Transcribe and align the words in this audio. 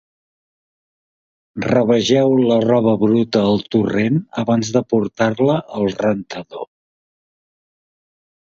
Rabegeu 1.65 2.33
la 2.51 2.57
roba 2.63 2.93
bruta 3.03 3.43
al 3.51 3.61
torrent 3.75 4.17
abans 4.45 4.73
de 4.79 4.83
portar-la 4.95 5.59
al 5.81 5.89
rentador. 6.01 6.69